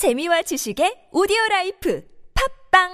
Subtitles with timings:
[0.00, 2.02] 재미와 지식의 오디오 라이프
[2.72, 2.88] 팝빵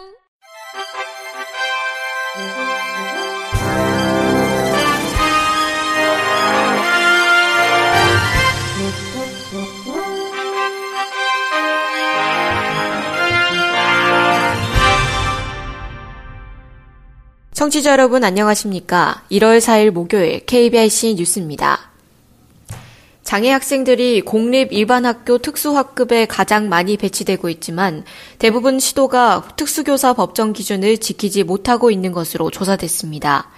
[17.52, 19.23] 청취자 여러분 안녕하십니까?
[19.30, 21.96] 1월 4일 목요일 KBIC 뉴스입니다.
[23.27, 28.04] 장애 학생들이 공립 일반 학교 특수학급에 가장 많이 배치되고 있지만
[28.38, 33.50] 대부분 시도가 특수교사 법정 기준을 지키지 못하고 있는 것으로 조사됐습니다.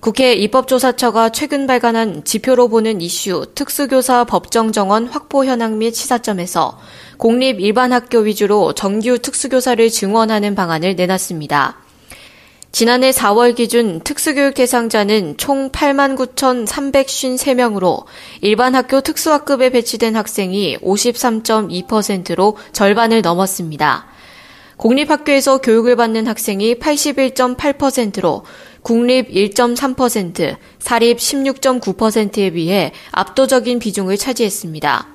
[0.00, 6.80] 국회 입법조사처가 최근 발간한 지표로 보는 이슈 특수교사 법정 정원 확보 현황 및 시사점에서
[7.16, 11.83] 공립 일반 학교 위주로 정규 특수교사를 증원하는 방안을 내놨습니다.
[12.74, 18.04] 지난해 4월 기준 특수교육 대상자는 총 8만 9,353명으로
[18.40, 24.06] 일반 학교 특수학급에 배치된 학생이 53.2%로 절반을 넘었습니다.
[24.76, 28.42] 공립학교에서 교육을 받는 학생이 81.8%로
[28.82, 35.13] 국립 1.3%, 사립 16.9%에 비해 압도적인 비중을 차지했습니다.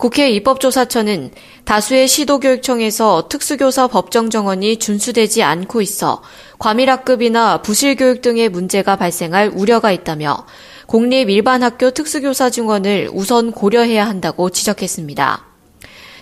[0.00, 1.30] 국회 입법조사처는
[1.66, 6.22] 다수의 시도교육청에서 특수교사 법정 정원이 준수되지 않고 있어
[6.58, 10.46] 과밀학급이나 부실교육 등의 문제가 발생할 우려가 있다며
[10.86, 15.44] 공립 일반 학교 특수교사 증원을 우선 고려해야 한다고 지적했습니다.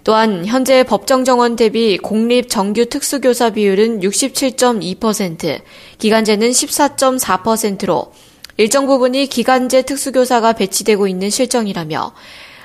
[0.03, 5.61] 또한 현재 법정 정원 대비 공립 정규 특수교사 비율은 67.2%,
[5.99, 8.13] 기간제는 14.4%로
[8.57, 12.13] 일정 부분이 기간제 특수교사가 배치되고 있는 실정이라며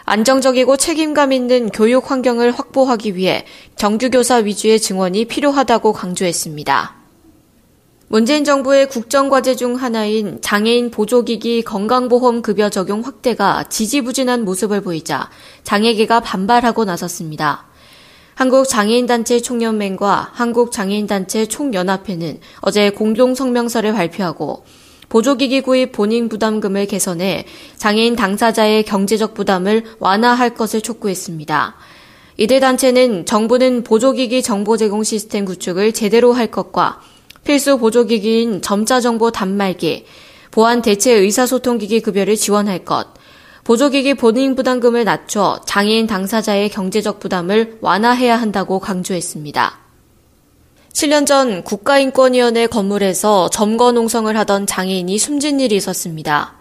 [0.06, 6.96] 안정적이고 책임감 있는 교육 환경을 확보하기 위해 정규교사 위주의 증원이 필요하다고 강조했습니다.
[8.10, 15.30] 문재인 정부의 국정과제 중 하나인 장애인 보조기기 건강보험 급여 적용 확대가 지지부진한 모습을 보이자
[15.64, 17.66] 장애계가 반발하고 나섰습니다.
[18.36, 24.64] 한국장애인단체 총연맹과 한국장애인단체 총연합회는 어제 공동성명서를 발표하고
[25.14, 27.46] 보조기기 구입 본인 부담금을 개선해
[27.78, 31.76] 장애인 당사자의 경제적 부담을 완화할 것을 촉구했습니다.
[32.38, 37.00] 이들 단체는 정부는 보조기기 정보 제공 시스템 구축을 제대로 할 것과
[37.44, 40.06] 필수 보조기기인 점자 정보 단말기,
[40.50, 43.10] 보안 대체 의사소통기기 급여를 지원할 것,
[43.66, 49.83] 보조기기 본인 부담금을 낮춰 장애인 당사자의 경제적 부담을 완화해야 한다고 강조했습니다.
[50.94, 56.54] 7년 전 국가인권위원회 건물에서 점거 농성을 하던 장애인이 숨진 일이 있었습니다.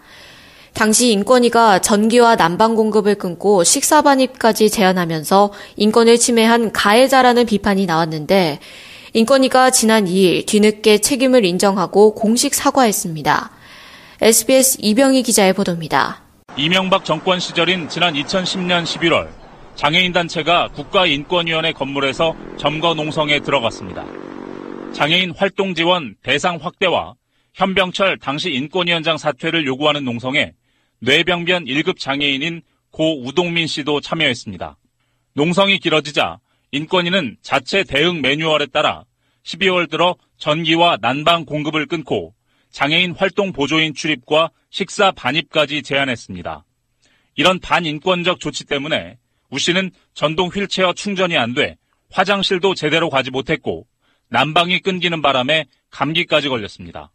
[0.73, 8.59] 당시 인권위가 전기와 난방 공급을 끊고 식사 반입까지 제한하면서 인권을 침해한 가해자라는 비판이 나왔는데
[9.13, 13.51] 인권위가 지난 2일 뒤늦게 책임을 인정하고 공식 사과했습니다.
[14.19, 16.23] SBS 이병희 기자의 보도입니다.
[16.57, 19.42] 이명박 정권 시절인 지난 2010년 11월
[19.75, 24.05] 장애인 단체가 국가인권위원회 건물에서 점거 농성에 들어갔습니다.
[24.93, 27.15] 장애인 활동 지원 대상 확대와
[27.53, 30.53] 현병철 당시 인권위원장 사퇴를 요구하는 농성에
[30.99, 32.61] 뇌병변 1급 장애인인
[32.91, 34.77] 고 우동민 씨도 참여했습니다.
[35.33, 36.39] 농성이 길어지자
[36.71, 39.03] 인권위는 자체 대응 매뉴얼에 따라
[39.43, 42.33] 12월 들어 전기와 난방 공급을 끊고
[42.71, 46.63] 장애인 활동 보조인 출입과 식사 반입까지 제한했습니다.
[47.35, 49.17] 이런 반인권적 조치 때문에
[49.53, 51.77] 우 씨는 전동 휠체어 충전이 안 돼
[52.11, 53.85] 화장실도 제대로 가지 못했고
[54.29, 57.11] 난방이 끊기는 바람에 감기까지 걸렸습니다.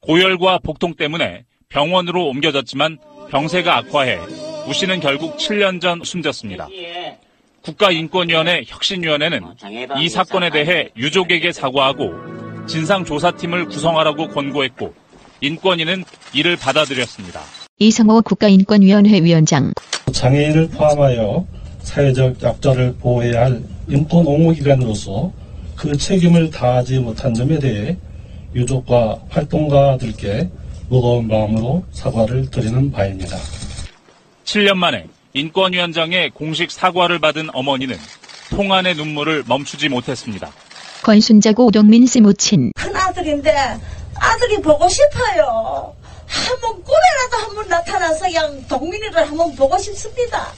[0.00, 2.98] 고열과 복통 때문에 병원으로 옮겨졌지만
[3.30, 4.18] 병세가 악화해
[4.66, 6.68] 우 씨는 결국 7년 전 숨졌습니다.
[7.62, 9.42] 국가인권위원회 혁신위원회는
[9.98, 14.94] 이 사건에 대해 유족에게 사과하고 진상조사팀을 구성하라고 권고했고
[15.42, 17.40] 인권위는 이를 받아들였습니다.
[17.78, 19.72] 이성호 국가인권위원회 위원장
[20.10, 21.46] 장애인을 포함하여
[21.82, 25.32] 사회적 약자를 보호해야 할 인권 옹호기관으로서
[25.76, 27.96] 그 책임을 다하지 못한 점에 대해
[28.54, 30.48] 유족과 활동가들께
[30.88, 33.36] 무거운 마음으로 사과를 드리는 바입니다.
[34.44, 37.96] 7년 만에 인권위원장의 공식 사과를 받은 어머니는
[38.50, 40.50] 통안의 눈물을 멈추지 못했습니다.
[41.02, 43.50] 권순자고 오동민 씨 모친 큰 아들인데
[44.14, 45.94] 아들이 보고 싶어요.
[46.32, 50.52] 한번 꿈에라도 한번 나타나서 그냥 동민이를 한번 보고 싶습니다.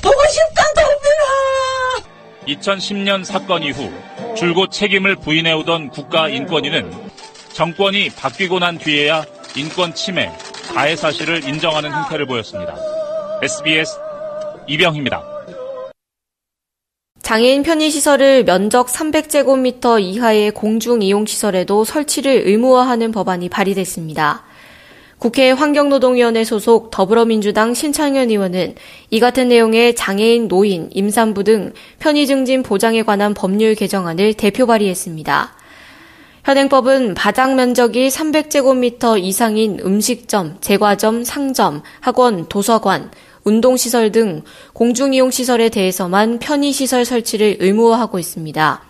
[0.00, 2.08] 보고 싶다 동민아.
[2.46, 3.92] 2010년 사건 이후
[4.36, 7.10] 줄곧 책임을 부인해오던 국가인권위는
[7.52, 9.24] 정권이 바뀌고 난 뒤에야
[9.56, 10.32] 인권 침해,
[10.72, 12.74] 가해 사실을 인정하는 행태를 보였습니다.
[13.42, 13.98] SBS
[14.66, 15.37] 이병희입니다.
[17.28, 24.44] 장애인 편의시설을 면적 300제곱미터 이하의 공중이용시설에도 설치를 의무화하는 법안이 발의됐습니다.
[25.18, 28.76] 국회 환경노동위원회 소속 더불어민주당 신창현 의원은
[29.10, 35.52] 이 같은 내용의 장애인, 노인, 임산부 등 편의 증진 보장에 관한 법률 개정안을 대표 발의했습니다.
[36.44, 43.10] 현행법은 바닥 면적이 300제곱미터 이상인 음식점, 제과점, 상점, 학원, 도서관,
[43.48, 44.42] 운동시설 등
[44.74, 48.82] 공중이용시설에 대해서만 편의시설 설치를 의무화하고 있습니다.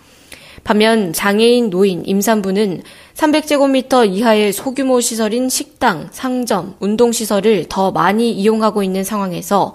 [0.64, 2.82] 반면 장애인, 노인, 임산부는
[3.14, 9.74] 300제곱미터 이하의 소규모 시설인 식당, 상점, 운동시설을 더 많이 이용하고 있는 상황에서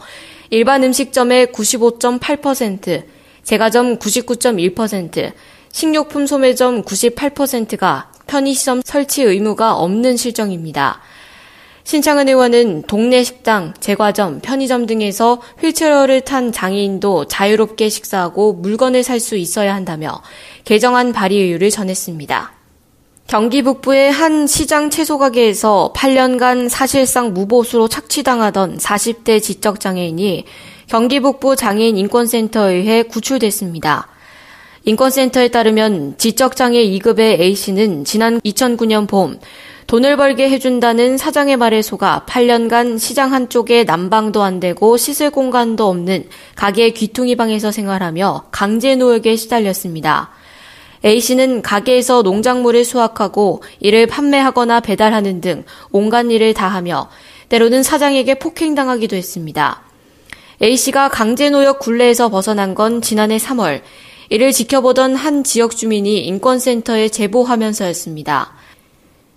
[0.49, 3.03] 일반 음식점의 95.8%,
[3.43, 5.31] 제과점 99.1%,
[5.71, 11.01] 식료품 소매점 98%가 편의시설 설치 의무가 없는 실정입니다.
[11.83, 19.35] 신창은 의원은 동네 식당, 제과점, 편의점 등에서 휠체어를 탄 장애인도 자유롭게 식사하고 물건을 살 수
[19.37, 20.21] 있어야 한다며
[20.65, 22.53] 개정안 발의 의유를 전했습니다.
[23.27, 30.43] 경기 북부의 한 시장 채소 가게에서 8년간 사실상 무보수로 착취당하던 40대 지적장애인이
[30.87, 34.09] 경기 북부 장애인 인권센터에 의해 구출됐습니다.
[34.83, 39.39] 인권센터에 따르면 지적장애 2급의 A씨는 지난 2009년 봄
[39.87, 46.29] 돈을 벌게 해준다는 사장의 말에 속아 8년간 시장 한쪽에 난방도 안 되고 씻을 공간도 없는
[46.55, 50.31] 가게 귀퉁이 방에서 생활하며 강제 노역에 시달렸습니다.
[51.05, 57.09] A씨는 가게에서 농작물을 수확하고 이를 판매하거나 배달하는 등 온갖 일을 다하며
[57.49, 59.81] 때로는 사장에게 폭행당하기도 했습니다.
[60.61, 63.81] A씨가 강제노역 굴레에서 벗어난 건 지난해 3월
[64.29, 68.53] 이를 지켜보던 한 지역 주민이 인권센터에 제보하면서였습니다.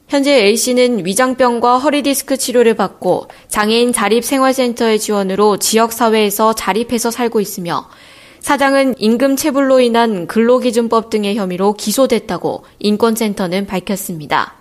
[0.08, 7.88] 현재 A씨는 위장병과 허리디스크 치료를 받고 장애인 자립생활센터의 지원으로 지역사회에서 자립해서 살고 있으며
[8.38, 14.54] 사장은 임금 체불로 인한 근로기준법 등의 혐의로 기소됐다고 인권센터는 밝혔습니다.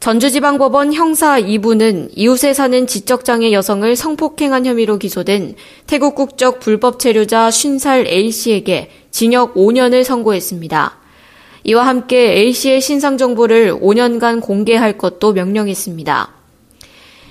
[0.00, 5.54] 전주지방법원 형사 2부는 이웃에 사는 지적장애 여성을 성폭행한 혐의로 기소된
[5.86, 11.01] 태국 국적 불법 체류자 50살 A씨에게 징역 5년을 선고했습니다.
[11.64, 16.30] 이와 함께 A씨의 신상 정보를 5년간 공개할 것도 명령했습니다.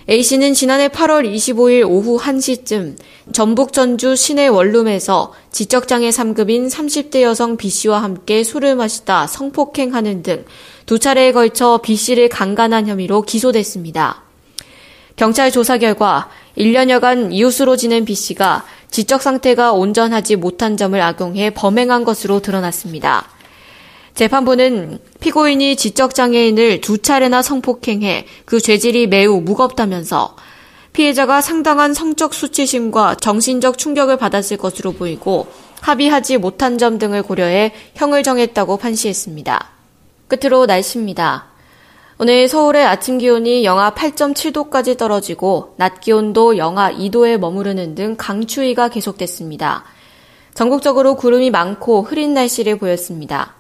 [0.10, 2.96] A씨는 지난해 8월 25일 오후 1시쯤
[3.34, 10.46] 전북 전주 시내 원룸에서 지적장애 3급인 30대 여성 B씨와 함께 술을 마시다 성폭행하는 등
[10.92, 14.24] 두 차례에 걸쳐 B씨를 강간한 혐의로 기소됐습니다.
[15.16, 22.42] 경찰 조사 결과 1년여간 이웃으로 지낸 B씨가 지적 상태가 온전하지 못한 점을 악용해 범행한 것으로
[22.42, 23.26] 드러났습니다.
[24.22, 30.36] 재판부는 피고인이 지적장애인을 두 차례나 성폭행해 그 죄질이 매우 무겁다면서
[30.94, 35.48] 피해자가 상당한 성적 수치심과 정신적 충격을 받았을 것으로 보이고
[35.80, 39.70] 합의하지 못한 점 등을 고려해 형을 정했다고 판시했습니다.
[40.28, 41.48] 끝으로 날씨입니다.
[42.20, 49.84] 오늘 서울의 아침 기온이 영하 8.7도까지 떨어지고 낮 기온도 영하 2도에 머무르는 등 강추위가 계속됐습니다.
[50.54, 53.56] 전국적으로 구름이 많고 흐린 날씨를 보였습니다.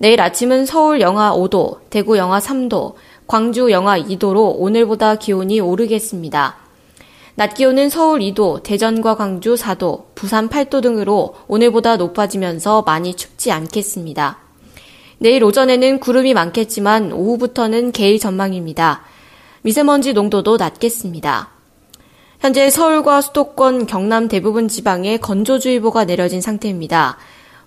[0.00, 2.94] 내일 아침은 서울 영하 5도, 대구 영하 3도,
[3.26, 6.56] 광주 영하 2도로 오늘보다 기온이 오르겠습니다.
[7.34, 14.38] 낮 기온은 서울 2도, 대전과 광주 4도, 부산 8도 등으로 오늘보다 높아지면서 많이 춥지 않겠습니다.
[15.18, 19.02] 내일 오전에는 구름이 많겠지만 오후부터는 개일 전망입니다.
[19.62, 21.50] 미세먼지 농도도 낮겠습니다.
[22.38, 27.18] 현재 서울과 수도권, 경남 대부분 지방에 건조주의보가 내려진 상태입니다.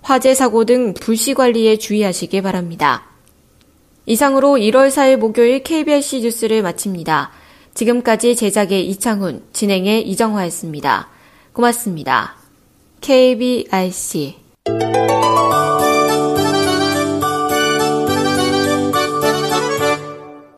[0.02, 3.08] 화재 사고 등 불시 관리에 주의하시기 바랍니다.
[4.06, 7.32] 이상으로 1월 4일 목요일 KBRC 뉴스를 마칩니다.
[7.74, 11.10] 지금까지 제작의 이창훈, 진행의 이정화였습니다.
[11.54, 12.36] 고맙습니다.
[13.02, 14.36] KBRC